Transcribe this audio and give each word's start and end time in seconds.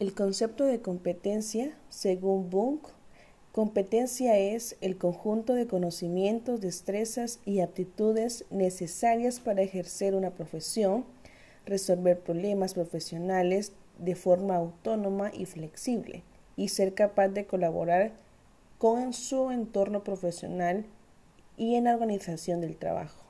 El 0.00 0.12
concepto 0.12 0.64
de 0.64 0.80
competencia, 0.80 1.78
según 1.88 2.50
Bunk, 2.50 2.88
competencia 3.52 4.36
es 4.36 4.76
el 4.80 4.98
conjunto 4.98 5.54
de 5.54 5.68
conocimientos, 5.68 6.60
destrezas 6.60 7.38
y 7.44 7.60
aptitudes 7.60 8.44
necesarias 8.50 9.38
para 9.38 9.62
ejercer 9.62 10.16
una 10.16 10.30
profesión, 10.30 11.04
resolver 11.64 12.18
problemas 12.18 12.74
profesionales 12.74 13.72
de 14.00 14.16
forma 14.16 14.56
autónoma 14.56 15.30
y 15.32 15.46
flexible 15.46 16.24
y 16.56 16.70
ser 16.70 16.94
capaz 16.94 17.28
de 17.28 17.46
colaborar 17.46 18.10
con 18.78 19.12
su 19.12 19.52
entorno 19.52 20.02
profesional 20.02 20.86
y 21.56 21.76
en 21.76 21.84
la 21.84 21.94
organización 21.94 22.60
del 22.60 22.76
trabajo. 22.76 23.24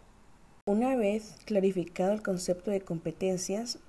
Una 0.65 0.97
vez 0.97 1.37
clarificado 1.45 2.15
el 2.15 2.23
concepto 2.23 2.71
de 2.71 2.81
competencias, 2.81 3.81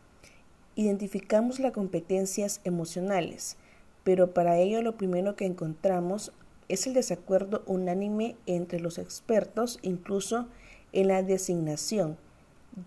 Identificamos 0.76 1.60
las 1.60 1.72
competencias 1.72 2.60
emocionales, 2.66 3.56
pero 4.04 4.34
para 4.34 4.58
ello 4.58 4.82
lo 4.82 4.98
primero 4.98 5.36
que 5.36 5.46
encontramos 5.46 6.34
es 6.68 6.86
el 6.88 6.94
desacuerdo 6.94 7.64
unánime 7.66 8.36
entre 8.46 8.80
los 8.80 8.98
expertos, 8.98 9.80
incluso 9.84 10.48
en 10.94 11.08
la 11.08 11.24
designación, 11.24 12.18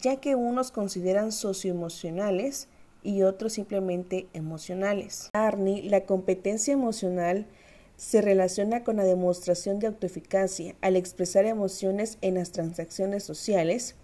ya 0.01 0.17
que 0.17 0.35
unos 0.35 0.71
consideran 0.71 1.33
socioemocionales 1.33 2.69
y 3.03 3.23
otros 3.23 3.55
simplemente 3.55 4.27
emocionales. 4.33 5.31
Arnie, 5.33 5.89
la 5.89 6.05
competencia 6.05 6.73
emocional 6.73 7.47
se 7.97 8.21
relaciona 8.21 8.85
con 8.85 8.97
la 8.97 9.05
demostración 9.05 9.79
de 9.79 9.87
autoeficacia 9.87 10.75
al 10.83 10.97
expresar 10.97 11.47
emociones 11.47 12.19
en 12.21 12.35
las 12.35 12.53
transacciones 12.53 13.25
sociales, 13.25 13.97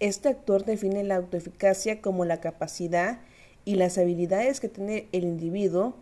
este 0.00 0.28
actor 0.28 0.64
define 0.64 1.04
la 1.04 1.16
autoeficacia 1.16 2.00
como 2.00 2.24
la 2.24 2.40
capacidad 2.40 3.20
y 3.64 3.76
las 3.76 3.98
habilidades 3.98 4.58
que 4.60 4.68
tiene 4.68 5.08
el 5.12 5.24
individuo 5.24 5.94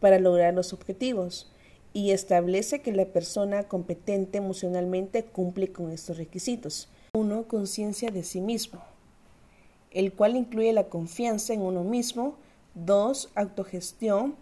para 0.00 0.18
lograr 0.18 0.52
los 0.52 0.72
objetivos 0.72 1.50
y 1.92 2.10
establece 2.10 2.82
que 2.82 2.92
la 2.92 3.06
persona 3.06 3.62
competente 3.68 4.38
emocionalmente 4.38 5.24
cumple 5.24 5.72
con 5.72 5.92
estos 5.92 6.18
requisitos. 6.18 6.88
Uno, 7.14 7.46
conciencia 7.46 8.10
de 8.10 8.24
sí 8.24 8.40
mismo, 8.40 8.82
el 9.92 10.12
cual 10.12 10.36
incluye 10.36 10.72
la 10.72 10.88
confianza 10.88 11.54
en 11.54 11.62
uno 11.62 11.84
mismo. 11.84 12.34
Dos, 12.74 13.30
autogestión, 13.36 14.34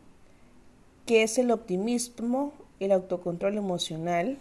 que 1.05 1.23
es 1.23 1.37
el 1.37 1.51
optimismo, 1.51 2.55
el 2.81 2.93
autocontrol 2.93 3.59
emocional. 3.59 4.39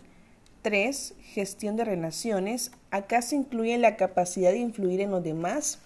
3. 0.61 1.15
Gestión 1.21 1.75
de 1.75 1.85
relaciones. 1.85 2.71
Acá 2.91 3.21
se 3.21 3.35
incluye 3.35 3.77
la 3.77 3.95
capacidad 3.97 4.51
de 4.51 4.59
influir 4.59 5.01
en 5.01 5.11
los 5.11 5.23
demás, 5.23 5.79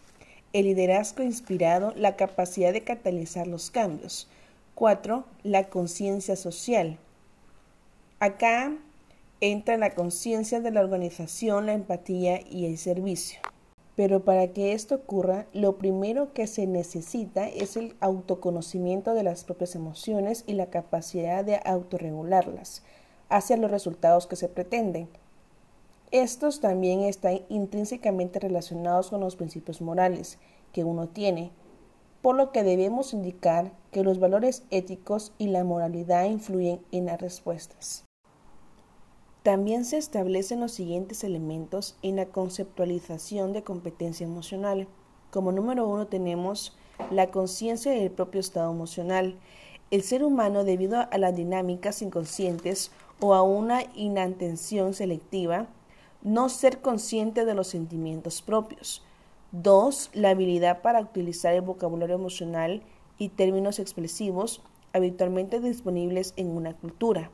el 0.53 0.65
liderazgo 0.65 1.23
inspirado, 1.23 1.93
la 1.95 2.15
capacidad 2.15 2.73
de 2.73 2.83
catalizar 2.83 3.47
los 3.47 3.71
cambios. 3.71 4.27
4. 4.75 5.23
La 5.43 5.69
conciencia 5.69 6.35
social. 6.35 6.97
Acá 8.19 8.75
entra 9.39 9.77
la 9.77 9.91
conciencia 9.91 10.59
de 10.59 10.71
la 10.71 10.81
organización, 10.81 11.67
la 11.67 11.73
empatía 11.73 12.41
y 12.49 12.65
el 12.65 12.77
servicio. 12.77 13.39
Pero 13.95 14.25
para 14.25 14.47
que 14.49 14.73
esto 14.73 14.95
ocurra, 14.95 15.45
lo 15.53 15.77
primero 15.77 16.33
que 16.33 16.47
se 16.47 16.67
necesita 16.67 17.47
es 17.47 17.77
el 17.77 17.95
autoconocimiento 18.01 19.13
de 19.13 19.23
las 19.23 19.45
propias 19.45 19.75
emociones 19.75 20.43
y 20.47 20.53
la 20.53 20.69
capacidad 20.69 21.45
de 21.45 21.61
autorregularlas 21.63 22.83
hacia 23.29 23.57
los 23.57 23.71
resultados 23.71 24.27
que 24.27 24.35
se 24.35 24.49
pretenden. 24.49 25.09
Estos 26.11 26.59
también 26.59 27.01
están 27.01 27.41
intrínsecamente 27.49 28.39
relacionados 28.39 29.09
con 29.09 29.21
los 29.21 29.35
principios 29.35 29.81
morales 29.81 30.37
que 30.71 30.83
uno 30.83 31.07
tiene, 31.07 31.51
por 32.21 32.35
lo 32.35 32.51
que 32.51 32.63
debemos 32.63 33.13
indicar 33.13 33.71
que 33.91 34.03
los 34.03 34.19
valores 34.19 34.63
éticos 34.71 35.33
y 35.37 35.47
la 35.47 35.63
moralidad 35.63 36.25
influyen 36.25 36.81
en 36.91 37.05
las 37.05 37.21
respuestas. 37.21 38.05
También 39.43 39.85
se 39.85 39.97
establecen 39.97 40.59
los 40.59 40.71
siguientes 40.71 41.23
elementos 41.23 41.97
en 42.01 42.15
la 42.15 42.25
conceptualización 42.25 43.53
de 43.53 43.63
competencia 43.63 44.25
emocional. 44.25 44.87
Como 45.29 45.51
número 45.51 45.87
uno 45.87 46.07
tenemos 46.07 46.75
la 47.11 47.29
conciencia 47.29 47.91
del 47.91 48.09
propio 48.09 48.39
estado 48.39 48.71
emocional. 48.71 49.37
El 49.91 50.01
ser 50.01 50.23
humano, 50.23 50.63
debido 50.63 50.97
a 50.99 51.17
las 51.19 51.35
dinámicas 51.35 52.01
inconscientes 52.01 52.91
o 53.25 53.33
a 53.33 53.41
una 53.41 53.81
inantención 53.95 54.93
selectiva, 54.93 55.65
no 56.21 56.47
ser 56.47 56.81
consciente 56.81 57.43
de 57.43 57.55
los 57.55 57.67
sentimientos 57.67 58.43
propios. 58.43 59.03
2. 59.51 60.11
La 60.13 60.29
habilidad 60.29 60.83
para 60.83 61.01
utilizar 61.01 61.55
el 61.55 61.61
vocabulario 61.61 62.15
emocional 62.15 62.83
y 63.17 63.29
términos 63.29 63.79
expresivos 63.79 64.61
habitualmente 64.93 65.59
disponibles 65.59 66.33
en 66.37 66.49
una 66.55 66.75
cultura. 66.75 67.31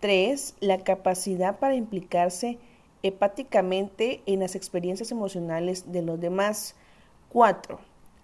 3. 0.00 0.56
La 0.58 0.78
capacidad 0.78 1.60
para 1.60 1.76
implicarse 1.76 2.58
hepáticamente 3.04 4.22
en 4.26 4.40
las 4.40 4.56
experiencias 4.56 5.12
emocionales 5.12 5.92
de 5.92 6.02
los 6.02 6.18
demás. 6.18 6.74
4. 7.28 7.78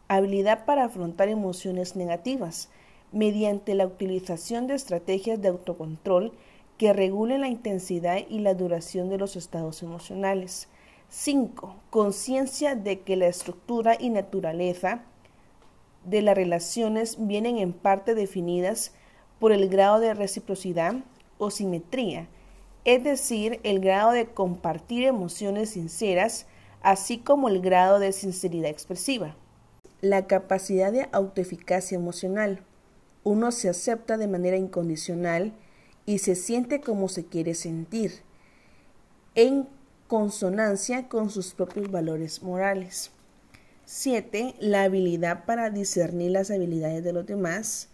Habilidad 0.08 0.64
para 0.64 0.84
afrontar 0.84 1.28
emociones 1.28 1.94
negativas 1.94 2.70
mediante 3.14 3.74
la 3.74 3.86
utilización 3.86 4.66
de 4.66 4.74
estrategias 4.74 5.40
de 5.40 5.48
autocontrol 5.48 6.32
que 6.76 6.92
regulen 6.92 7.42
la 7.42 7.48
intensidad 7.48 8.18
y 8.28 8.40
la 8.40 8.54
duración 8.54 9.08
de 9.08 9.18
los 9.18 9.36
estados 9.36 9.82
emocionales. 9.84 10.68
5. 11.10 11.76
Conciencia 11.90 12.74
de 12.74 13.00
que 13.00 13.14
la 13.14 13.28
estructura 13.28 13.96
y 13.98 14.10
naturaleza 14.10 15.04
de 16.04 16.22
las 16.22 16.34
relaciones 16.34 17.16
vienen 17.24 17.58
en 17.58 17.72
parte 17.72 18.16
definidas 18.16 18.92
por 19.38 19.52
el 19.52 19.68
grado 19.68 20.00
de 20.00 20.12
reciprocidad 20.14 20.96
o 21.38 21.52
simetría, 21.52 22.26
es 22.84 23.04
decir, 23.04 23.60
el 23.62 23.78
grado 23.78 24.10
de 24.10 24.26
compartir 24.26 25.04
emociones 25.04 25.70
sinceras, 25.70 26.46
así 26.82 27.18
como 27.18 27.48
el 27.48 27.60
grado 27.60 28.00
de 28.00 28.12
sinceridad 28.12 28.70
expresiva. 28.70 29.36
La 30.00 30.26
capacidad 30.26 30.90
de 30.90 31.08
autoeficacia 31.12 31.96
emocional 31.96 32.64
uno 33.24 33.50
se 33.50 33.68
acepta 33.68 34.16
de 34.16 34.28
manera 34.28 34.56
incondicional 34.56 35.52
y 36.06 36.18
se 36.18 36.34
siente 36.34 36.80
como 36.80 37.08
se 37.08 37.24
quiere 37.24 37.54
sentir, 37.54 38.12
en 39.34 39.66
consonancia 40.06 41.08
con 41.08 41.30
sus 41.30 41.54
propios 41.54 41.90
valores 41.90 42.42
morales. 42.42 43.10
7. 43.86 44.54
La 44.60 44.84
habilidad 44.84 45.44
para 45.44 45.70
discernir 45.70 46.30
las 46.30 46.50
habilidades 46.50 47.02
de 47.02 47.12
los 47.12 47.26
demás. 47.26 47.88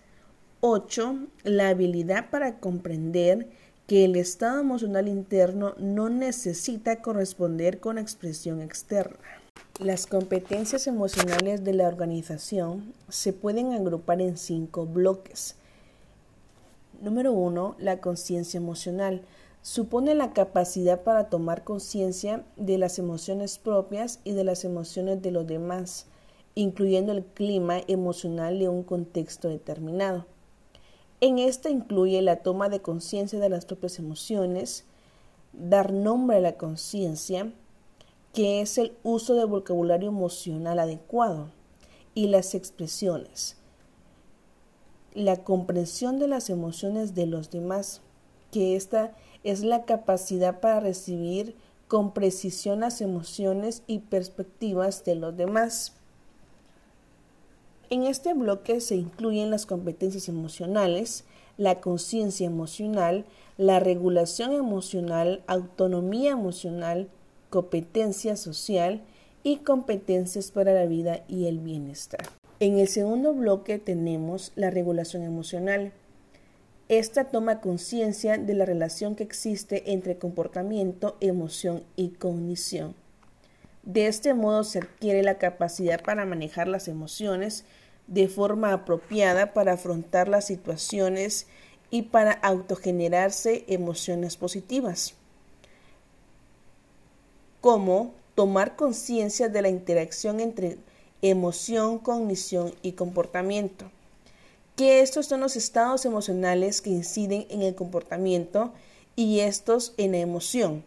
8. 0.60 1.28
La 1.44 1.68
habilidad 1.68 2.30
para 2.30 2.58
comprender 2.58 3.48
que 3.86 4.04
el 4.04 4.16
estado 4.16 4.60
emocional 4.60 5.08
interno 5.08 5.74
no 5.78 6.10
necesita 6.10 7.02
corresponder 7.02 7.80
con 7.80 7.98
expresión 7.98 8.60
externa. 8.60 9.39
Las 9.78 10.06
competencias 10.06 10.86
emocionales 10.86 11.64
de 11.64 11.72
la 11.72 11.88
organización 11.88 12.92
se 13.08 13.32
pueden 13.32 13.72
agrupar 13.72 14.20
en 14.20 14.36
cinco 14.36 14.84
bloques. 14.84 15.56
Número 17.00 17.32
uno, 17.32 17.76
la 17.78 17.98
conciencia 18.00 18.58
emocional. 18.58 19.22
Supone 19.62 20.14
la 20.14 20.32
capacidad 20.32 21.02
para 21.02 21.30
tomar 21.30 21.64
conciencia 21.64 22.44
de 22.56 22.76
las 22.76 22.98
emociones 22.98 23.58
propias 23.58 24.20
y 24.24 24.32
de 24.32 24.44
las 24.44 24.64
emociones 24.64 25.22
de 25.22 25.30
los 25.30 25.46
demás, 25.46 26.06
incluyendo 26.54 27.12
el 27.12 27.24
clima 27.24 27.80
emocional 27.88 28.58
de 28.58 28.68
un 28.68 28.82
contexto 28.82 29.48
determinado. 29.48 30.26
En 31.22 31.38
esta 31.38 31.70
incluye 31.70 32.20
la 32.22 32.36
toma 32.36 32.68
de 32.68 32.80
conciencia 32.80 33.38
de 33.38 33.48
las 33.48 33.66
propias 33.66 33.98
emociones, 33.98 34.84
dar 35.52 35.92
nombre 35.92 36.38
a 36.38 36.40
la 36.40 36.56
conciencia, 36.56 37.52
que 38.32 38.60
es 38.60 38.78
el 38.78 38.92
uso 39.02 39.34
del 39.34 39.46
vocabulario 39.46 40.08
emocional 40.08 40.78
adecuado 40.78 41.48
y 42.14 42.28
las 42.28 42.54
expresiones, 42.54 43.56
la 45.14 45.38
comprensión 45.38 46.18
de 46.18 46.28
las 46.28 46.50
emociones 46.50 47.14
de 47.14 47.26
los 47.26 47.50
demás, 47.50 48.02
que 48.52 48.76
esta 48.76 49.12
es 49.42 49.62
la 49.62 49.84
capacidad 49.84 50.60
para 50.60 50.80
recibir 50.80 51.54
con 51.88 52.12
precisión 52.12 52.80
las 52.80 53.00
emociones 53.00 53.82
y 53.86 53.98
perspectivas 53.98 55.04
de 55.04 55.16
los 55.16 55.36
demás. 55.36 55.94
En 57.88 58.04
este 58.04 58.32
bloque 58.34 58.80
se 58.80 58.94
incluyen 58.94 59.50
las 59.50 59.66
competencias 59.66 60.28
emocionales, 60.28 61.24
la 61.56 61.80
conciencia 61.80 62.46
emocional, 62.46 63.24
la 63.58 63.80
regulación 63.80 64.52
emocional, 64.52 65.42
autonomía 65.48 66.30
emocional, 66.30 67.08
competencia 67.50 68.36
social 68.36 69.02
y 69.42 69.58
competencias 69.58 70.50
para 70.50 70.72
la 70.72 70.86
vida 70.86 71.24
y 71.28 71.46
el 71.46 71.58
bienestar. 71.58 72.20
En 72.60 72.78
el 72.78 72.88
segundo 72.88 73.34
bloque 73.34 73.78
tenemos 73.78 74.52
la 74.54 74.70
regulación 74.70 75.22
emocional. 75.22 75.92
Esta 76.88 77.24
toma 77.24 77.60
conciencia 77.60 78.36
de 78.36 78.54
la 78.54 78.64
relación 78.64 79.16
que 79.16 79.22
existe 79.22 79.92
entre 79.92 80.18
comportamiento, 80.18 81.16
emoción 81.20 81.82
y 81.96 82.10
cognición. 82.10 82.94
De 83.82 84.06
este 84.06 84.34
modo 84.34 84.64
se 84.64 84.80
adquiere 84.80 85.22
la 85.22 85.38
capacidad 85.38 86.02
para 86.02 86.26
manejar 86.26 86.68
las 86.68 86.86
emociones 86.88 87.64
de 88.06 88.28
forma 88.28 88.72
apropiada 88.72 89.52
para 89.52 89.74
afrontar 89.74 90.28
las 90.28 90.46
situaciones 90.46 91.46
y 91.90 92.02
para 92.02 92.32
autogenerarse 92.32 93.64
emociones 93.68 94.36
positivas, 94.36 95.14
como 97.60 98.12
tomar 98.34 98.76
conciencia 98.76 99.48
de 99.48 99.62
la 99.62 99.68
interacción 99.68 100.40
entre 100.40 100.78
emoción, 101.22 101.98
cognición 101.98 102.74
y 102.82 102.92
comportamiento, 102.92 103.90
que 104.76 105.00
estos 105.00 105.26
son 105.26 105.40
los 105.40 105.56
estados 105.56 106.04
emocionales 106.04 106.80
que 106.80 106.90
inciden 106.90 107.46
en 107.50 107.62
el 107.62 107.74
comportamiento 107.74 108.72
y 109.16 109.40
estos 109.40 109.92
en 109.98 110.12
la 110.12 110.18
emoción. 110.18 110.82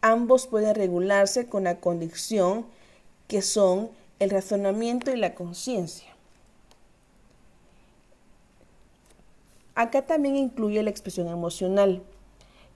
Ambos 0.00 0.46
pueden 0.46 0.74
regularse 0.74 1.46
con 1.46 1.64
la 1.64 1.80
condición 1.80 2.66
que 3.26 3.42
son 3.42 3.90
el 4.18 4.30
razonamiento 4.30 5.10
y 5.10 5.16
la 5.16 5.34
conciencia. 5.34 6.08
Acá 9.74 10.02
también 10.02 10.36
incluye 10.36 10.82
la 10.82 10.90
expresión 10.90 11.28
emocional, 11.28 12.02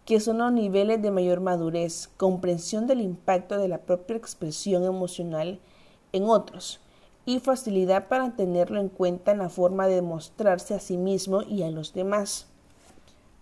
que 0.06 0.20
son 0.20 0.38
los 0.38 0.52
niveles 0.52 1.02
de 1.02 1.10
mayor 1.10 1.40
madurez, 1.40 2.08
comprensión 2.16 2.86
del 2.86 3.00
impacto 3.00 3.58
de 3.58 3.66
la 3.66 3.78
propia 3.78 4.16
expresión 4.16 4.84
emocional 4.84 5.58
en 6.12 6.30
otros 6.30 6.80
y 7.26 7.40
facilidad 7.40 8.06
para 8.06 8.36
tenerlo 8.36 8.80
en 8.80 8.88
cuenta 8.88 9.32
en 9.32 9.38
la 9.38 9.48
forma 9.48 9.88
de 9.88 10.02
mostrarse 10.02 10.74
a 10.74 10.80
sí 10.80 10.96
mismo 10.96 11.42
y 11.42 11.64
a 11.64 11.70
los 11.72 11.92
demás. 11.92 12.46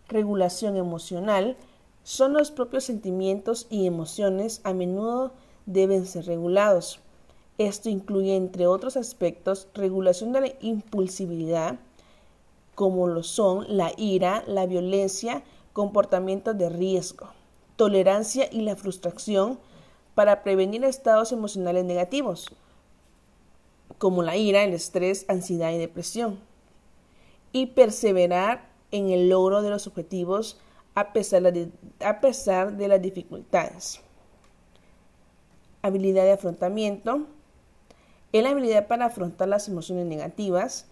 Regulación 0.08 0.76
emocional 0.76 1.58
son 2.02 2.32
los 2.32 2.50
propios 2.50 2.84
sentimientos 2.84 3.66
y 3.68 3.86
emociones 3.86 4.62
a 4.64 4.72
menudo 4.72 5.32
deben 5.66 6.06
ser 6.06 6.24
regulados. 6.24 6.98
Esto 7.58 7.90
incluye, 7.90 8.36
entre 8.36 8.66
otros 8.66 8.96
aspectos, 8.96 9.68
regulación 9.74 10.32
de 10.32 10.40
la 10.40 10.52
impulsividad, 10.62 11.78
como 12.74 13.06
lo 13.06 13.22
son 13.22 13.66
la 13.68 13.92
ira, 13.96 14.44
la 14.46 14.66
violencia, 14.66 15.44
comportamientos 15.74 16.56
de 16.56 16.70
riesgo, 16.70 17.28
tolerancia 17.76 18.48
y 18.50 18.62
la 18.62 18.76
frustración 18.76 19.58
para 20.14 20.42
prevenir 20.44 20.84
estados 20.84 21.32
emocionales 21.32 21.84
negativos, 21.84 22.50
como 23.98 24.22
la 24.22 24.36
ira, 24.36 24.62
el 24.62 24.72
estrés, 24.72 25.26
ansiedad 25.28 25.72
y 25.72 25.78
depresión, 25.78 26.38
y 27.52 27.66
perseverar 27.66 28.68
en 28.92 29.10
el 29.10 29.28
logro 29.28 29.62
de 29.62 29.70
los 29.70 29.86
objetivos 29.88 30.58
a 30.94 31.12
pesar 31.12 31.42
de, 31.42 31.68
a 32.00 32.20
pesar 32.20 32.76
de 32.76 32.86
las 32.86 33.02
dificultades. 33.02 34.00
Habilidad 35.82 36.22
de 36.22 36.32
afrontamiento. 36.32 37.26
En 38.32 38.44
la 38.44 38.50
habilidad 38.50 38.86
para 38.86 39.06
afrontar 39.06 39.48
las 39.48 39.68
emociones 39.68 40.06
negativas, 40.06 40.86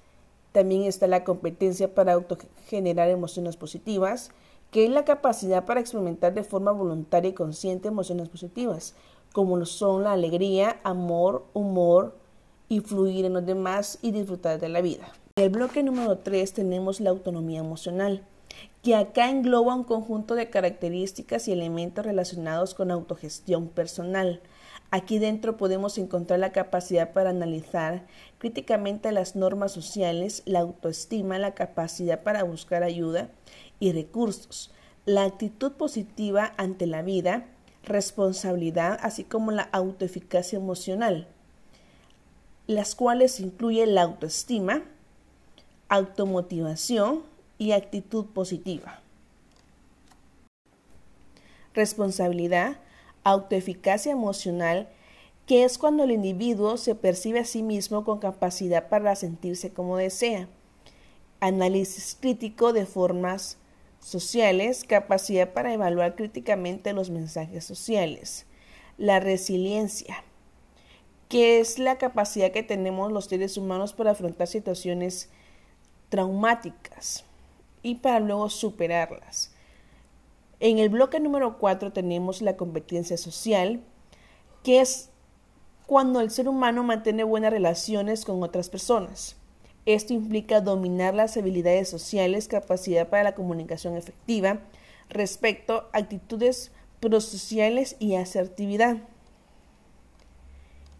también 0.51 0.83
está 0.83 1.07
la 1.07 1.23
competencia 1.23 1.95
para 1.95 2.15
autogenerar 2.15 3.09
emociones 3.09 3.57
positivas, 3.57 4.33
que 4.73 4.87
es 4.87 4.91
la 4.91 5.05
capacidad 5.05 5.67
para 5.67 5.81
experimentar 5.81 6.33
de 6.33 6.43
forma 6.43 6.73
voluntaria 6.73 7.29
y 7.29 7.35
consciente 7.35 7.89
emociones 7.89 8.31
positivas, 8.31 8.95
como 9.33 9.59
lo 9.59 9.67
son 9.67 10.03
la 10.03 10.13
alegría, 10.13 10.81
amor, 10.83 11.45
humor, 11.53 12.17
y 12.71 12.81
fluir 12.81 13.27
en 13.27 13.35
los 13.35 13.45
demás 13.45 13.99
y 14.01 14.13
disfrutar 14.13 14.59
de 14.59 14.71
la 14.71 14.81
vida. 14.81 15.13
En 15.37 15.45
el 15.45 15.51
bloque 15.51 15.83
número 15.83 16.19
3 16.19 16.55
tenemos 16.55 17.01
la 17.01 17.11
autonomía 17.11 17.61
emocional, 17.61 18.27
que 18.83 18.97
acá 18.97 19.29
engloba 19.29 19.75
un 19.75 19.85
conjunto 19.85 20.35
de 20.35 20.49
características 20.49 21.49
y 21.49 21.53
elementos 21.53 22.07
relacionados 22.07 22.73
con 22.73 22.91
autogestión 22.91 23.69
personal, 23.69 24.41
Aquí 24.95 25.19
dentro 25.19 25.57
podemos 25.57 25.97
encontrar 25.97 26.39
la 26.39 26.53
capacidad 26.53 27.15
para 27.15 27.31
analizar 27.31 28.05
críticamente 28.37 29.11
las 29.11 29.37
normas 29.37 29.73
sociales, 29.73 30.43
la 30.45 30.61
autoestima, 30.61 31.39
la 31.39 31.55
capacidad 31.55 32.23
para 32.23 32.45
buscar 32.45 32.83
ayuda 32.83 33.31
y 33.83 33.91
recursos, 33.91 34.71
la 35.07 35.25
actitud 35.25 35.73
positiva 35.73 36.55
ante 36.57 36.87
la 36.87 37.03
vida, 37.03 37.49
responsabilidad, 37.83 38.97
así 39.03 39.25
como 39.25 39.51
la 39.51 39.65
autoeficacia 39.73 40.57
emocional, 40.57 41.27
las 42.69 42.95
cuales 42.95 43.41
incluyen 43.41 43.97
la 43.97 44.03
autoestima, 44.03 44.85
automotivación 45.89 47.25
y 47.59 47.73
actitud 47.73 48.27
positiva. 48.27 49.01
Responsabilidad, 51.75 52.77
autoeficacia 53.25 54.13
emocional, 54.13 54.89
que 55.47 55.65
es 55.65 55.77
cuando 55.77 56.05
el 56.05 56.13
individuo 56.13 56.77
se 56.77 56.95
percibe 56.95 57.41
a 57.41 57.45
sí 57.45 57.65
mismo 57.65 58.05
con 58.05 58.21
capacidad 58.21 58.89
para 58.89 59.17
sentirse 59.17 59.73
como 59.73 59.97
desea. 59.97 60.47
Análisis 61.41 62.17
crítico 62.21 62.73
de 62.73 62.87
formas 62.87 63.59
sociales, 64.03 64.85
capacidad 64.85 65.53
para 65.53 65.73
evaluar 65.73 66.15
críticamente 66.17 66.93
los 66.93 67.09
mensajes 67.09 67.65
sociales. 67.65 68.47
La 68.99 69.21
resiliencia, 69.21 70.23
que 71.29 71.61
es 71.61 71.79
la 71.79 71.97
capacidad 71.97 72.53
que 72.53 72.63
tenemos 72.63 73.11
los 73.11 73.27
seres 73.27 73.57
humanos 73.57 73.95
para 73.95 74.11
afrontar 74.11 74.49
situaciones 74.49 75.31
traumáticas 76.11 77.25
y 77.83 77.95
para 77.97 78.21
luego 78.21 78.51
superarlas. 78.51 79.55
En 80.61 80.79
el 80.79 80.91
bloque 80.91 81.19
número 81.19 81.59
4 81.59 81.93
tenemos 81.93 82.43
la 82.43 82.57
competencia 82.57 83.17
social, 83.17 83.83
que 84.63 84.81
es 84.81 85.09
cuando 85.87 86.21
el 86.21 86.31
ser 86.31 86.49
humano 86.49 86.85
mantiene 86.85 87.25
buenas 87.25 87.51
relaciones 87.51 88.25
con 88.25 88.43
otras 88.43 88.69
personas. 88.69 89.37
Esto 89.85 90.15
implica 90.15 90.61
dominar 90.61 91.15
las 91.15 91.37
habilidades 91.37 91.89
sociales, 91.89 92.47
capacidad 92.47 93.09
para 93.09 93.25
la 93.25 93.35
comunicación 93.35 93.97
efectiva, 93.97 94.61
respecto 95.09 95.89
actitudes 95.93 96.71
prosociales 97.01 97.97
y 97.99 98.15
asertividad. 98.15 98.99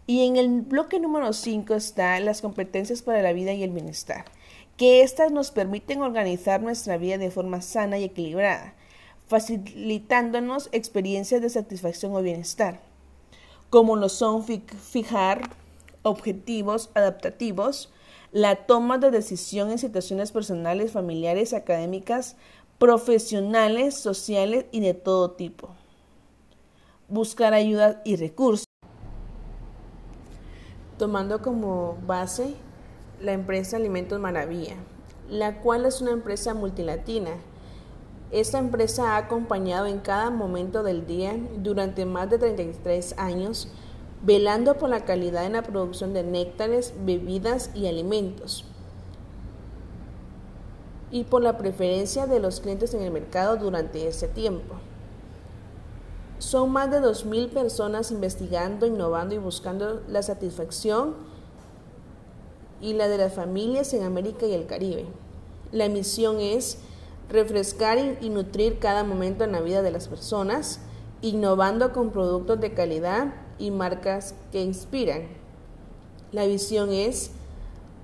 Y 0.05 0.27
en 0.27 0.35
el 0.35 0.61
bloque 0.61 0.99
número 0.99 1.31
5 1.31 1.73
está 1.75 2.19
las 2.19 2.41
competencias 2.41 3.01
para 3.01 3.21
la 3.21 3.31
vida 3.31 3.53
y 3.53 3.63
el 3.63 3.71
bienestar, 3.71 4.25
que 4.75 5.01
éstas 5.01 5.31
nos 5.31 5.51
permiten 5.51 6.01
organizar 6.01 6.61
nuestra 6.61 6.97
vida 6.97 7.17
de 7.17 7.31
forma 7.31 7.61
sana 7.61 7.97
y 7.97 8.03
equilibrada, 8.03 8.73
facilitándonos 9.27 10.67
experiencias 10.73 11.41
de 11.41 11.49
satisfacción 11.49 12.13
o 12.13 12.21
bienestar, 12.21 12.81
como 13.69 13.95
lo 13.95 14.09
son 14.09 14.43
fijar 14.43 15.49
objetivos 16.01 16.89
adaptativos, 16.95 17.93
la 18.33 18.65
toma 18.65 18.97
de 18.97 19.11
decisión 19.11 19.71
en 19.71 19.77
situaciones 19.77 20.33
personales, 20.33 20.91
familiares, 20.91 21.53
académicas, 21.53 22.35
profesionales, 22.79 23.95
sociales 23.95 24.65
y 24.71 24.81
de 24.81 24.93
todo 24.93 25.31
tipo. 25.31 25.69
Buscar 27.07 27.53
ayuda 27.53 28.01
y 28.03 28.17
recursos. 28.17 28.65
Tomando 30.97 31.41
como 31.41 31.97
base 32.05 32.55
la 33.21 33.31
empresa 33.31 33.77
Alimentos 33.77 34.19
Maravilla, 34.19 34.75
la 35.29 35.61
cual 35.61 35.85
es 35.85 36.01
una 36.01 36.11
empresa 36.11 36.53
multilatina 36.53 37.37
esta 38.33 38.57
empresa 38.57 39.11
ha 39.11 39.17
acompañado 39.17 39.85
en 39.85 39.99
cada 39.99 40.31
momento 40.31 40.81
del 40.81 41.05
día 41.05 41.37
durante 41.57 42.03
más 42.03 42.31
de 42.31 42.39
33 42.39 43.13
años, 43.19 43.71
velando 44.23 44.77
por 44.77 44.89
la 44.89 45.03
calidad 45.03 45.45
en 45.45 45.53
la 45.53 45.63
producción 45.63 46.13
de 46.13 46.23
néctares, 46.23 46.93
bebidas 47.05 47.69
y 47.75 47.87
alimentos, 47.87 48.65
y 51.11 51.25
por 51.25 51.43
la 51.43 51.57
preferencia 51.57 52.25
de 52.25 52.39
los 52.39 52.59
clientes 52.59 52.93
en 52.93 53.03
el 53.03 53.11
mercado 53.11 53.57
durante 53.57 54.07
ese 54.07 54.27
tiempo. 54.27 54.75
Son 56.39 56.71
más 56.71 56.89
de 56.89 56.99
2.000 56.99 57.49
personas 57.49 58.11
investigando, 58.11 58.85
innovando 58.85 59.35
y 59.35 59.37
buscando 59.37 60.01
la 60.07 60.23
satisfacción 60.23 61.15
y 62.81 62.93
la 62.93 63.07
de 63.07 63.17
las 63.17 63.33
familias 63.33 63.93
en 63.93 64.03
América 64.03 64.45
y 64.45 64.53
el 64.53 64.65
Caribe. 64.65 65.05
La 65.71 65.87
misión 65.89 66.39
es 66.39 66.79
refrescar 67.29 67.97
y 68.21 68.29
nutrir 68.29 68.79
cada 68.79 69.03
momento 69.03 69.43
en 69.43 69.53
la 69.53 69.61
vida 69.61 69.81
de 69.81 69.91
las 69.91 70.07
personas, 70.07 70.79
innovando 71.21 71.93
con 71.93 72.11
productos 72.11 72.59
de 72.59 72.73
calidad 72.73 73.33
y 73.63 73.71
marcas 73.71 74.35
que 74.51 74.61
inspiran. 74.61 75.21
La 76.33 76.45
visión 76.45 76.91
es, 76.91 77.31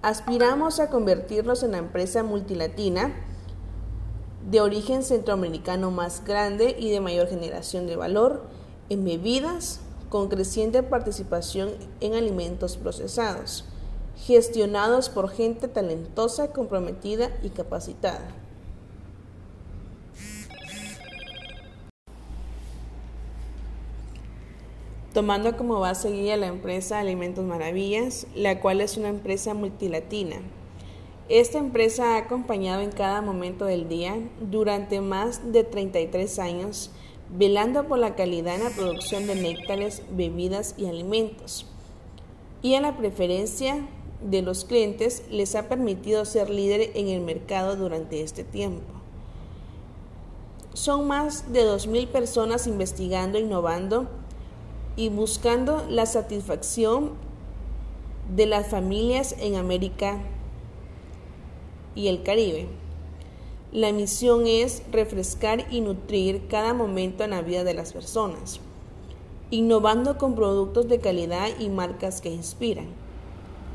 aspiramos 0.01 0.79
a 0.79 0.89
convertirnos 0.89 1.63
en 1.63 1.73
la 1.73 1.79
empresa 1.79 2.23
multilatina 2.23 3.13
de 4.49 4.61
origen 4.61 5.03
centroamericano 5.03 5.91
más 5.91 6.23
grande 6.23 6.77
y 6.79 6.91
de 6.91 7.01
mayor 7.01 7.27
generación 7.27 7.87
de 7.87 7.97
valor 7.97 8.43
en 8.87 9.03
bebidas 9.03 9.81
con 10.07 10.29
creciente 10.29 10.81
participación 10.81 11.71
en 11.99 12.13
alimentos 12.13 12.77
procesados, 12.77 13.65
gestionados 14.15 15.09
por 15.09 15.29
gente 15.29 15.67
talentosa, 15.67 16.53
comprometida 16.53 17.31
y 17.43 17.49
capacitada. 17.49 18.21
Tomando 25.19 25.57
como 25.57 25.81
base 25.81 26.09
guía 26.13 26.37
la 26.37 26.47
empresa 26.47 26.97
Alimentos 26.97 27.43
Maravillas, 27.43 28.25
la 28.35 28.61
cual 28.61 28.79
es 28.79 28.95
una 28.95 29.09
empresa 29.09 29.53
multilatina. 29.53 30.37
Esta 31.27 31.57
empresa 31.57 32.15
ha 32.15 32.19
acompañado 32.19 32.79
en 32.79 32.93
cada 32.93 33.21
momento 33.21 33.65
del 33.65 33.89
día 33.89 34.15
durante 34.39 35.01
más 35.01 35.51
de 35.51 35.65
33 35.65 36.39
años, 36.39 36.91
velando 37.37 37.85
por 37.85 37.99
la 37.99 38.15
calidad 38.15 38.55
en 38.55 38.63
la 38.63 38.69
producción 38.69 39.27
de 39.27 39.35
néctares, 39.35 40.03
bebidas 40.09 40.73
y 40.77 40.85
alimentos. 40.85 41.65
Y 42.61 42.75
en 42.75 42.83
la 42.83 42.95
preferencia 42.95 43.89
de 44.21 44.41
los 44.41 44.63
clientes 44.63 45.23
les 45.29 45.53
ha 45.55 45.67
permitido 45.67 46.23
ser 46.23 46.49
líder 46.49 46.91
en 46.95 47.09
el 47.09 47.19
mercado 47.19 47.75
durante 47.75 48.21
este 48.21 48.45
tiempo. 48.45 48.87
Son 50.73 51.09
más 51.09 51.51
de 51.51 51.65
2.000 51.65 52.07
personas 52.07 52.67
investigando, 52.67 53.37
innovando 53.37 54.07
y 54.95 55.09
buscando 55.09 55.85
la 55.89 56.05
satisfacción 56.05 57.11
de 58.35 58.45
las 58.45 58.67
familias 58.67 59.35
en 59.39 59.55
América 59.55 60.19
y 61.95 62.07
el 62.07 62.23
Caribe. 62.23 62.67
La 63.71 63.91
misión 63.91 64.47
es 64.47 64.83
refrescar 64.91 65.65
y 65.71 65.81
nutrir 65.81 66.47
cada 66.47 66.73
momento 66.73 67.23
en 67.23 67.31
la 67.31 67.41
vida 67.41 67.63
de 67.63 67.73
las 67.73 67.93
personas, 67.93 68.59
innovando 69.51 70.17
con 70.17 70.35
productos 70.35 70.87
de 70.87 70.99
calidad 70.99 71.47
y 71.59 71.69
marcas 71.69 72.21
que 72.21 72.29
inspiran. 72.29 72.87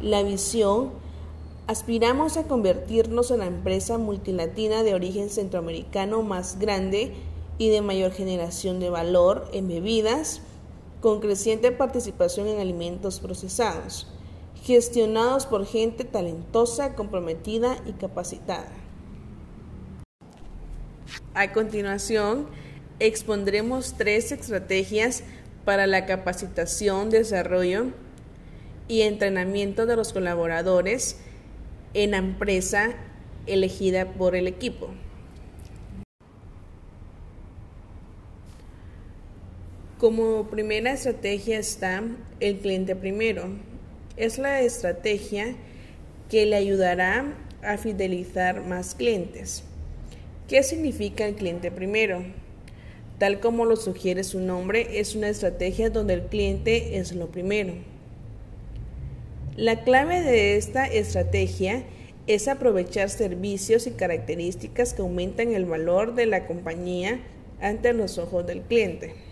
La 0.03 0.23
visión 0.23 0.91
Aspiramos 1.67 2.37
a 2.37 2.43
convertirnos 2.43 3.31
en 3.31 3.39
la 3.39 3.47
empresa 3.47 3.97
multilatina 3.97 4.83
de 4.83 4.93
origen 4.93 5.31
centroamericano 5.31 6.23
más 6.23 6.59
grande 6.59 7.15
y 7.57 7.71
de 7.71 7.81
mayor 7.81 8.13
generación 8.13 8.81
de 8.81 8.91
valor 8.91 9.49
en 9.55 9.69
bebidas, 9.69 10.43
con 11.05 11.21
creciente 11.21 11.71
participación 11.71 12.49
en 12.49 12.61
alimentos 12.61 13.21
procesados, 13.21 14.07
gestionados 14.63 15.45
por 15.45 15.67
gente 15.67 16.03
talentosa, 16.03 16.95
comprometida 16.95 17.77
y 17.85 17.93
capacitada. 17.93 18.71
A 21.35 21.53
continuación, 21.53 22.47
expondremos 23.01 23.97
tres 23.99 24.33
estrategias 24.33 25.25
para 25.67 25.87
la 25.87 26.07
capacitación, 26.07 27.11
desarrollo 27.11 27.89
y 28.89 29.03
entrenamiento 29.03 29.85
de 29.85 29.97
los 29.97 30.15
colaboradores 30.15 31.19
en 31.93 32.13
la 32.13 32.17
empresa 32.17 32.95
elegida 33.47 34.15
por 34.15 34.35
el 34.35 34.47
equipo. 34.47 34.89
Como 40.05 40.49
primera 40.51 40.93
estrategia 40.93 41.59
está 41.59 42.03
el 42.39 42.59
cliente 42.59 42.95
primero. 42.95 43.45
Es 44.19 44.37
la 44.37 44.61
estrategia 44.61 45.57
que 46.29 46.45
le 46.45 46.57
ayudará 46.57 47.33
a 47.63 47.79
fidelizar 47.79 48.63
más 48.67 48.95
clientes. 48.95 49.65
¿Qué 50.47 50.63
significa 50.63 51.25
el 51.27 51.37
cliente 51.37 51.71
primero? 51.71 52.23
Tal 53.17 53.41
como 53.41 53.65
lo 53.65 53.77
sugiere 53.77 54.25
su 54.25 54.41
nombre, 54.41 55.01
es 55.01 55.15
una 55.15 55.31
estrategia 55.31 55.89
donde 55.89 56.13
el 56.13 56.25
cliente 56.25 56.99
es 56.99 57.15
lo 57.15 57.29
primero. 57.29 57.73
La 59.57 59.85
clave 59.85 60.21
de 60.21 60.59
esta 60.59 60.85
estrategia 60.85 61.83
es 62.27 62.47
aprovechar 62.47 63.09
servicios 63.09 63.87
y 63.87 63.93
características 63.93 64.93
que 64.93 65.01
aumentan 65.01 65.55
el 65.55 65.65
valor 65.65 66.15
de 66.15 66.27
la 66.27 66.47
compañía 66.47 67.21
ante 67.59 67.95
los 67.95 68.19
ojos 68.19 68.47
del 68.47 68.61
cliente. 68.61 69.24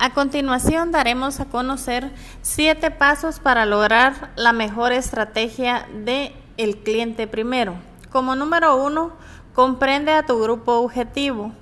A 0.00 0.10
continuación 0.14 0.92
daremos 0.92 1.40
a 1.40 1.46
conocer 1.46 2.12
siete 2.40 2.92
pasos 2.92 3.40
para 3.40 3.66
lograr 3.66 4.30
la 4.36 4.52
mejor 4.52 4.92
estrategia 4.92 5.88
de 6.04 6.32
el 6.56 6.78
cliente 6.78 7.26
primero. 7.26 7.74
Como 8.10 8.36
número 8.36 8.76
uno, 8.76 9.12
comprende 9.54 10.12
a 10.12 10.24
tu 10.24 10.40
grupo 10.40 10.74
objetivo. 10.74 11.52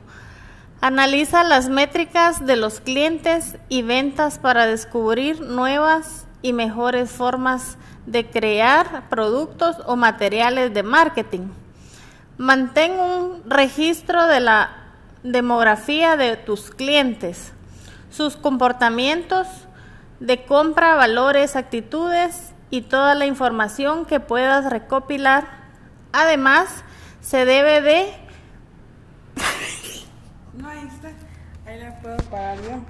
Analiza 0.83 1.45
las 1.45 1.71
métricas 1.71 2.45
de 2.45 2.57
los 2.57 2.81
clientes 2.81 3.57
y 3.71 3.81
ventas 3.81 4.39
para 4.39 4.67
descubrir 4.67 5.41
nuevas 5.41 6.27
y 6.43 6.53
mejores 6.53 7.11
formas 7.11 7.79
de 8.05 8.29
crear 8.29 9.09
productos 9.09 9.77
o 9.87 9.97
materiales 9.97 10.75
de 10.75 10.83
marketing. 10.83 11.49
Mantén 12.37 12.93
un 13.01 13.49
registro 13.49 14.27
de 14.27 14.41
la 14.41 14.77
demografía 15.23 16.19
de 16.19 16.37
tus 16.37 16.71
clientes, 16.71 17.55
sus 18.17 18.37
comportamientos 18.37 19.47
de 20.21 20.45
compra, 20.47 20.95
valores, 20.95 21.55
actitudes 21.55 22.55
y 22.71 22.81
toda 22.83 23.15
la 23.15 23.27
información 23.27 24.07
que 24.07 24.21
puedas 24.21 24.71
recopilar. 24.71 25.47
Además, 26.13 26.83
se 27.21 27.45
debe 27.45 27.83
de 27.83 28.15
no, 30.55 30.69
ahí 30.69 30.89
está. 30.89 31.13
Ahí 31.67 31.79
la 31.79 32.01
puedo 32.01 32.17
parar 32.31 32.57
yo. 32.63 32.81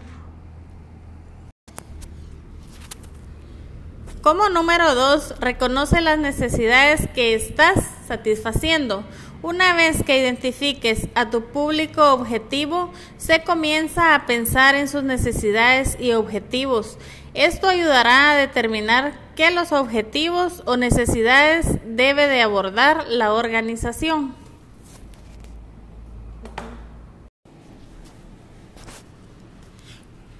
Como 4.22 4.48
número 4.48 4.94
dos, 4.94 5.34
reconoce 5.40 6.00
las 6.00 6.18
necesidades 6.18 7.08
que 7.14 7.34
estás 7.34 7.74
satisfaciendo. 8.06 9.04
Una 9.42 9.74
vez 9.74 10.02
que 10.02 10.18
identifiques 10.18 11.08
a 11.14 11.28
tu 11.30 11.44
público 11.44 12.12
objetivo, 12.12 12.92
se 13.18 13.44
comienza 13.44 14.14
a 14.14 14.26
pensar 14.26 14.74
en 14.74 14.88
sus 14.88 15.02
necesidades 15.02 15.96
y 16.00 16.12
objetivos. 16.12 16.98
Esto 17.34 17.68
ayudará 17.68 18.30
a 18.30 18.36
determinar 18.36 19.12
qué 19.36 19.50
los 19.50 19.72
objetivos 19.72 20.62
o 20.64 20.78
necesidades 20.78 21.66
debe 21.84 22.26
de 22.28 22.40
abordar 22.40 23.06
la 23.08 23.34
organización. 23.34 24.34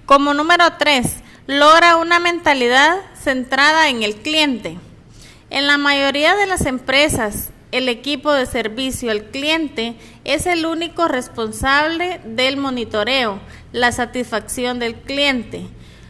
Como 0.07 0.33
número 0.33 0.63
3, 0.79 1.17
logra 1.45 1.97
una 1.97 2.19
mentalidad 2.19 2.97
centrada 3.21 3.89
en 3.89 4.03
el 4.03 4.15
cliente. 4.15 4.77
En 5.49 5.67
la 5.67 5.77
mayoría 5.77 6.35
de 6.35 6.47
las 6.47 6.65
empresas, 6.65 7.51
el 7.77 7.89
equipo 7.89 8.31
de 8.33 8.45
servicio 8.45 9.11
al 9.11 9.25
cliente 9.25 9.95
es 10.23 10.45
el 10.45 10.65
único 10.65 11.07
responsable 11.07 12.19
del 12.25 12.57
monitoreo, 12.57 13.39
la 13.71 13.91
satisfacción 13.91 14.79
del 14.79 14.95
cliente. 14.95 15.67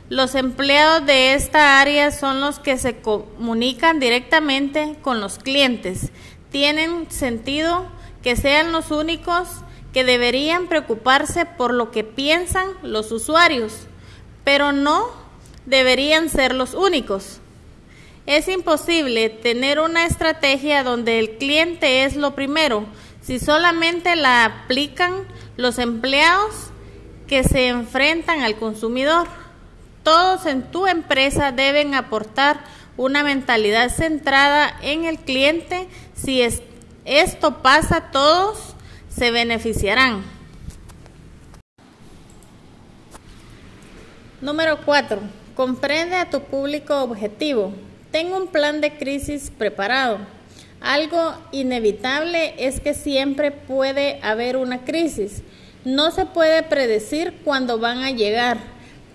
Los 0.09 0.35
empleados 0.35 1.05
de 1.05 1.33
esta 1.33 1.81
área 1.81 2.11
son 2.11 2.39
los 2.39 2.59
que 2.59 2.77
se 2.77 3.01
comunican 3.01 3.99
directamente 3.99 4.95
con 5.01 5.19
los 5.19 5.37
clientes. 5.37 6.11
Tienen 6.49 7.11
sentido 7.11 7.85
que 8.23 8.35
sean 8.37 8.71
los 8.71 8.91
únicos 8.91 9.49
que 9.91 10.03
deberían 10.03 10.67
preocuparse 10.67 11.45
por 11.45 11.73
lo 11.73 11.91
que 11.91 12.03
piensan 12.03 12.67
los 12.83 13.11
usuarios, 13.11 13.87
pero 14.43 14.71
no 14.71 15.07
deberían 15.65 16.29
ser 16.29 16.55
los 16.55 16.73
únicos. 16.73 17.41
Es 18.27 18.49
imposible 18.49 19.29
tener 19.29 19.79
una 19.79 20.05
estrategia 20.05 20.83
donde 20.83 21.17
el 21.17 21.37
cliente 21.37 22.03
es 22.03 22.17
lo 22.17 22.35
primero 22.35 22.85
si 23.21 23.39
solamente 23.39 24.17
la 24.17 24.43
aplican 24.43 25.25
los 25.55 25.79
empleados 25.79 26.71
que 27.25 27.45
se 27.45 27.69
enfrentan 27.69 28.41
al 28.41 28.57
consumidor. 28.57 29.29
Todos 30.03 30.45
en 30.45 30.69
tu 30.71 30.87
empresa 30.87 31.53
deben 31.53 31.95
aportar 31.95 32.59
una 32.97 33.23
mentalidad 33.23 33.89
centrada 33.89 34.77
en 34.81 35.05
el 35.05 35.19
cliente. 35.19 35.87
Si 36.13 36.41
esto 37.05 37.61
pasa, 37.61 38.11
todos 38.11 38.75
se 39.07 39.31
beneficiarán. 39.31 40.21
Número 44.41 44.79
4. 44.83 45.21
Comprende 45.55 46.17
a 46.17 46.29
tu 46.29 46.41
público 46.41 47.01
objetivo. 47.03 47.86
Ten 48.17 48.33
un 48.33 48.47
plan 48.47 48.81
de 48.81 48.97
crisis 48.97 49.51
preparado. 49.55 50.17
Algo 50.81 51.35
inevitable 51.51 52.55
es 52.57 52.79
que 52.79 52.95
siempre 52.95 53.51
puede 53.51 54.19
haber 54.23 54.57
una 54.57 54.85
crisis. 54.85 55.43
No 55.85 56.09
se 56.09 56.25
puede 56.25 56.63
predecir 56.63 57.35
cuándo 57.45 57.77
van 57.77 57.99
a 57.99 58.09
llegar, 58.09 58.57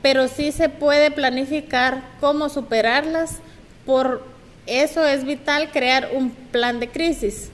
pero 0.02 0.28
sí 0.28 0.52
se 0.52 0.68
puede 0.68 1.11
planificar 1.11 2.00
cómo 2.21 2.49
superarlas. 2.49 3.40
Por 3.85 4.25
eso 4.66 5.04
es 5.04 5.25
vital 5.25 5.73
crear 5.73 6.11
un 6.14 6.30
plan 6.30 6.78
de 6.78 6.88
crisis. 6.88 7.50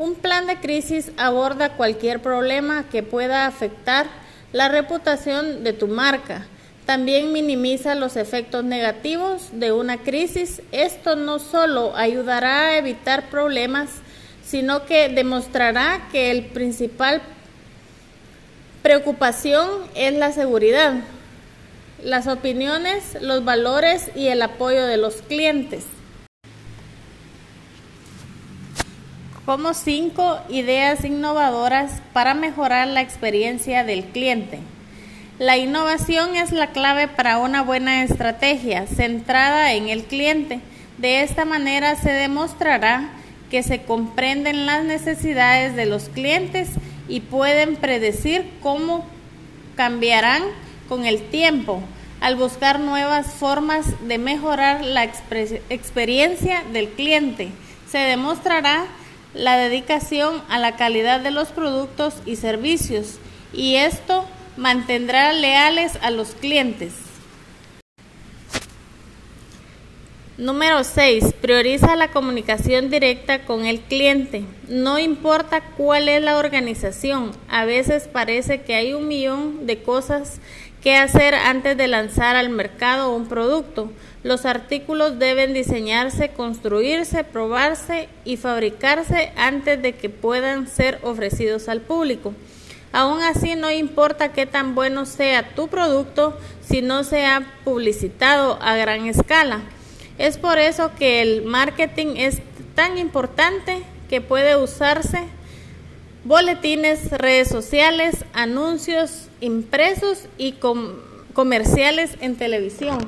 Un 0.00 0.16
plan 0.16 0.48
de 0.48 0.56
crisis 0.56 1.12
aborda 1.16 1.76
cualquier 1.76 2.20
problema 2.20 2.86
que 2.90 3.04
pueda 3.04 3.46
afectar 3.46 4.08
la 4.50 4.68
reputación 4.68 5.62
de 5.62 5.74
tu 5.74 5.86
marca. 5.86 6.48
También 6.88 7.34
minimiza 7.34 7.94
los 7.94 8.16
efectos 8.16 8.64
negativos 8.64 9.48
de 9.52 9.72
una 9.72 9.98
crisis. 9.98 10.62
Esto 10.72 11.16
no 11.16 11.38
solo 11.38 11.94
ayudará 11.94 12.68
a 12.68 12.78
evitar 12.78 13.28
problemas, 13.28 13.90
sino 14.42 14.86
que 14.86 15.10
demostrará 15.10 16.08
que 16.10 16.30
el 16.30 16.46
principal 16.46 17.20
preocupación 18.80 19.68
es 19.94 20.14
la 20.14 20.32
seguridad, 20.32 20.94
las 22.02 22.26
opiniones, 22.26 23.18
los 23.20 23.44
valores 23.44 24.10
y 24.16 24.28
el 24.28 24.40
apoyo 24.40 24.86
de 24.86 24.96
los 24.96 25.16
clientes. 25.16 25.84
Como 29.44 29.74
cinco 29.74 30.40
ideas 30.48 31.04
innovadoras 31.04 32.00
para 32.14 32.32
mejorar 32.32 32.88
la 32.88 33.02
experiencia 33.02 33.84
del 33.84 34.04
cliente. 34.04 34.60
La 35.38 35.56
innovación 35.56 36.34
es 36.34 36.50
la 36.50 36.72
clave 36.72 37.06
para 37.06 37.38
una 37.38 37.62
buena 37.62 38.02
estrategia 38.02 38.88
centrada 38.88 39.72
en 39.72 39.88
el 39.88 40.02
cliente. 40.02 40.58
De 40.96 41.22
esta 41.22 41.44
manera 41.44 41.94
se 41.94 42.10
demostrará 42.10 43.10
que 43.48 43.62
se 43.62 43.82
comprenden 43.82 44.66
las 44.66 44.82
necesidades 44.82 45.76
de 45.76 45.86
los 45.86 46.08
clientes 46.08 46.70
y 47.08 47.20
pueden 47.20 47.76
predecir 47.76 48.50
cómo 48.60 49.06
cambiarán 49.76 50.42
con 50.88 51.06
el 51.06 51.22
tiempo 51.22 51.82
al 52.20 52.34
buscar 52.34 52.80
nuevas 52.80 53.32
formas 53.34 53.86
de 54.08 54.18
mejorar 54.18 54.84
la 54.84 55.04
experiencia 55.04 56.64
del 56.72 56.88
cliente. 56.88 57.50
Se 57.88 57.98
demostrará 57.98 58.86
la 59.34 59.56
dedicación 59.56 60.42
a 60.48 60.58
la 60.58 60.74
calidad 60.74 61.20
de 61.20 61.30
los 61.30 61.50
productos 61.50 62.14
y 62.26 62.34
servicios 62.34 63.20
y 63.52 63.76
esto 63.76 64.26
mantendrá 64.58 65.32
leales 65.32 65.92
a 66.02 66.10
los 66.10 66.34
clientes. 66.34 66.92
Número 70.36 70.84
6. 70.84 71.34
Prioriza 71.40 71.96
la 71.96 72.10
comunicación 72.10 72.90
directa 72.90 73.44
con 73.44 73.66
el 73.66 73.80
cliente. 73.80 74.44
No 74.68 74.98
importa 74.98 75.62
cuál 75.76 76.08
es 76.08 76.22
la 76.22 76.38
organización, 76.38 77.32
a 77.48 77.64
veces 77.64 78.08
parece 78.08 78.62
que 78.62 78.74
hay 78.74 78.94
un 78.94 79.08
millón 79.08 79.66
de 79.66 79.82
cosas 79.82 80.40
que 80.82 80.96
hacer 80.96 81.34
antes 81.34 81.76
de 81.76 81.88
lanzar 81.88 82.36
al 82.36 82.50
mercado 82.50 83.14
un 83.14 83.26
producto. 83.26 83.92
Los 84.22 84.44
artículos 84.44 85.18
deben 85.18 85.54
diseñarse, 85.54 86.30
construirse, 86.30 87.24
probarse 87.24 88.08
y 88.24 88.36
fabricarse 88.36 89.32
antes 89.36 89.80
de 89.82 89.94
que 89.94 90.08
puedan 90.08 90.68
ser 90.68 90.98
ofrecidos 91.02 91.68
al 91.68 91.80
público. 91.80 92.34
Aún 92.92 93.22
así, 93.22 93.54
no 93.54 93.70
importa 93.70 94.32
qué 94.32 94.46
tan 94.46 94.74
bueno 94.74 95.04
sea 95.04 95.54
tu 95.54 95.68
producto 95.68 96.38
si 96.62 96.82
no 96.82 97.04
se 97.04 97.26
ha 97.26 97.46
publicitado 97.64 98.58
a 98.62 98.76
gran 98.76 99.06
escala. 99.06 99.60
Es 100.16 100.38
por 100.38 100.58
eso 100.58 100.90
que 100.98 101.22
el 101.22 101.42
marketing 101.42 102.16
es 102.16 102.38
tan 102.74 102.98
importante 102.98 103.82
que 104.08 104.20
puede 104.20 104.56
usarse 104.56 105.24
boletines, 106.24 107.10
redes 107.10 107.48
sociales, 107.48 108.24
anuncios 108.32 109.28
impresos 109.40 110.24
y 110.36 110.56
comerciales 111.32 112.12
en 112.20 112.36
televisión. 112.36 112.98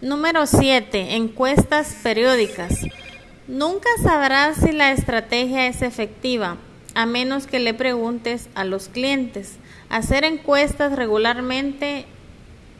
Número 0.00 0.46
7. 0.46 1.16
Encuestas 1.16 1.96
periódicas. 2.02 2.80
Nunca 3.48 3.88
sabrás 4.02 4.56
si 4.56 4.72
la 4.72 4.90
estrategia 4.90 5.68
es 5.68 5.82
efectiva 5.82 6.56
a 6.96 7.06
menos 7.06 7.46
que 7.46 7.60
le 7.60 7.74
preguntes 7.74 8.48
a 8.56 8.64
los 8.64 8.88
clientes. 8.88 9.56
Hacer 9.88 10.24
encuestas 10.24 10.96
regularmente, 10.96 12.06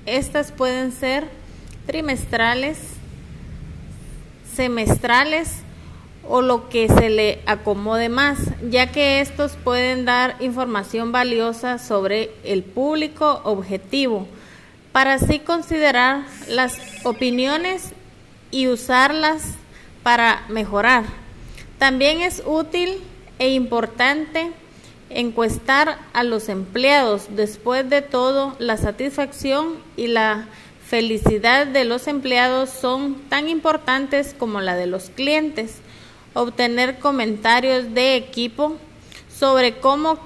estas 0.06 0.50
pueden 0.50 0.90
ser 0.90 1.28
trimestrales, 1.87 2.78
semestrales 4.56 5.58
o 6.28 6.42
lo 6.42 6.68
que 6.68 6.88
se 6.88 7.11
le 7.11 7.42
acomode 7.46 8.08
más, 8.08 8.38
ya 8.68 8.90
que 8.90 9.20
estos 9.20 9.52
pueden 9.52 10.04
dar 10.04 10.35
información 10.40 11.12
valiosa 11.12 11.78
sobre 11.78 12.30
el 12.42 12.64
público 12.64 13.40
objetivo, 13.44 14.26
para 14.90 15.14
así 15.14 15.38
considerar 15.38 16.25
las 16.49 16.76
opiniones 17.04 17.92
y 18.50 18.66
usarlas 18.66 19.54
para 20.06 20.44
mejorar. 20.48 21.02
También 21.80 22.21
es 22.21 22.40
útil 22.47 23.02
e 23.40 23.49
importante 23.49 24.52
encuestar 25.10 25.99
a 26.12 26.23
los 26.23 26.49
empleados. 26.49 27.26
Después 27.30 27.90
de 27.90 28.02
todo, 28.02 28.54
la 28.60 28.76
satisfacción 28.76 29.75
y 29.97 30.06
la 30.06 30.47
felicidad 30.86 31.66
de 31.66 31.84
los 31.84 32.06
empleados 32.06 32.71
son 32.71 33.16
tan 33.28 33.49
importantes 33.49 34.32
como 34.38 34.60
la 34.60 34.76
de 34.76 34.86
los 34.86 35.10
clientes. 35.10 35.78
Obtener 36.34 37.00
comentarios 37.00 37.92
de 37.92 38.14
equipo 38.14 38.76
sobre 39.36 39.78
cómo 39.78 40.21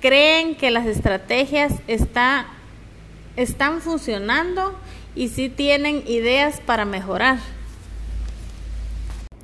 creen 0.00 0.54
que 0.54 0.70
las 0.70 0.86
estrategias 0.86 1.74
está, 1.88 2.46
están 3.36 3.82
funcionando 3.82 4.74
y 5.14 5.28
si 5.28 5.50
tienen 5.50 6.04
ideas 6.06 6.62
para 6.64 6.86
mejorar 6.86 7.36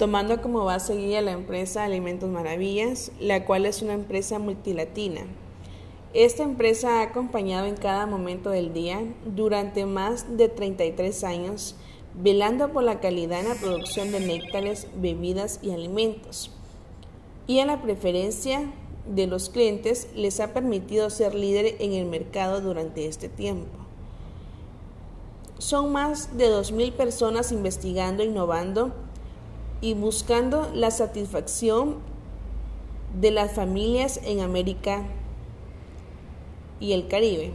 tomando 0.02 0.42
como 0.42 0.64
base 0.64 0.96
guía 0.96 1.22
la 1.22 1.30
empresa 1.30 1.84
Alimentos 1.84 2.28
Maravillas, 2.28 3.12
la 3.20 3.44
cual 3.44 3.66
es 3.66 3.82
una 3.82 3.92
empresa 3.92 4.40
multilatina. 4.40 5.20
Esta 6.12 6.42
empresa 6.42 6.98
ha 6.98 7.02
acompañado 7.02 7.66
en 7.66 7.76
cada 7.76 8.06
momento 8.06 8.50
del 8.50 8.72
día 8.74 9.00
durante 9.24 9.86
más 9.86 10.36
de 10.36 10.48
33 10.48 11.22
años, 11.22 11.76
velando 12.20 12.72
por 12.72 12.82
la 12.82 12.98
calidad 12.98 13.42
en 13.42 13.50
la 13.50 13.54
producción 13.54 14.10
de 14.10 14.18
néctares, 14.18 14.88
bebidas 14.96 15.60
y 15.62 15.70
alimentos. 15.70 16.50
Y 17.46 17.60
a 17.60 17.66
la 17.66 17.80
preferencia 17.80 18.72
de 19.06 19.28
los 19.28 19.50
clientes 19.50 20.08
les 20.16 20.40
ha 20.40 20.52
permitido 20.52 21.10
ser 21.10 21.32
líder 21.32 21.76
en 21.78 21.92
el 21.92 22.06
mercado 22.06 22.60
durante 22.60 23.06
este 23.06 23.28
tiempo. 23.28 23.70
Son 25.58 25.92
más 25.92 26.36
de 26.36 26.48
2.000 26.48 26.90
personas 26.90 27.52
investigando 27.52 28.24
innovando 28.24 28.92
y 29.82 29.94
buscando 29.94 30.70
la 30.72 30.90
satisfacción 30.90 31.96
de 33.20 33.30
las 33.32 33.52
familias 33.52 34.20
en 34.24 34.40
América 34.40 35.02
y 36.80 36.92
el 36.92 37.08
Caribe. 37.08 37.52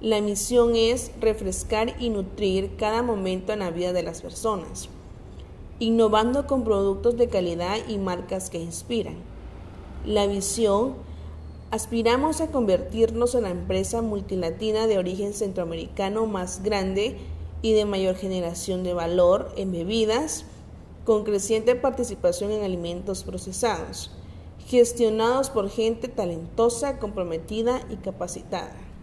La 0.00 0.20
misión 0.20 0.76
es 0.76 1.10
refrescar 1.20 2.00
y 2.00 2.10
nutrir 2.10 2.76
cada 2.76 3.02
momento 3.02 3.52
en 3.52 3.58
la 3.58 3.70
vida 3.70 3.92
de 3.92 4.02
las 4.02 4.22
personas, 4.22 4.88
innovando 5.80 6.46
con 6.46 6.64
productos 6.64 7.16
de 7.16 7.28
calidad 7.28 7.76
y 7.88 7.98
marcas 7.98 8.48
que 8.48 8.58
inspiran. 8.58 9.16
La 10.04 10.26
visión, 10.26 10.94
aspiramos 11.72 12.40
a 12.40 12.52
convertirnos 12.52 13.34
en 13.34 13.42
la 13.42 13.50
empresa 13.50 14.00
multilatina 14.00 14.86
de 14.86 14.98
origen 14.98 15.32
centroamericano 15.32 16.26
más 16.26 16.62
grande 16.62 17.16
y 17.62 17.72
de 17.72 17.84
mayor 17.84 18.14
generación 18.14 18.84
de 18.84 18.94
valor 18.94 19.50
en 19.56 19.72
bebidas, 19.72 20.44
con 21.06 21.22
creciente 21.22 21.76
participación 21.76 22.50
en 22.50 22.64
alimentos 22.64 23.22
procesados, 23.22 24.10
gestionados 24.66 25.50
por 25.50 25.70
gente 25.70 26.08
talentosa, 26.08 26.98
comprometida 26.98 27.80
y 27.88 27.96
capacitada. 27.96 28.85